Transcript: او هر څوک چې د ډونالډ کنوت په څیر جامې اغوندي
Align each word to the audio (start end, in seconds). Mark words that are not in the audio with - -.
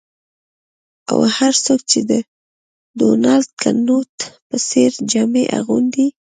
او 1.11 1.17
هر 1.35 1.53
څوک 1.65 1.79
چې 1.91 1.99
د 2.09 2.11
ډونالډ 2.99 3.47
کنوت 3.61 4.13
په 4.47 4.55
څیر 4.67 4.91
جامې 5.11 5.43
اغوندي 5.59 6.07